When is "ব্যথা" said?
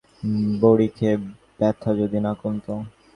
1.59-1.91